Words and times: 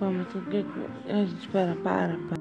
Vamos, 0.00 0.34
o 0.34 0.40
que 0.40 0.64
a 1.10 1.26
gente 1.26 1.46
para, 1.48 1.74
para, 1.76 2.16
para. 2.16 2.39